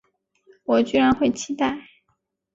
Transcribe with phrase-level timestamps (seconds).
[0.63, 1.79] 我居然会期待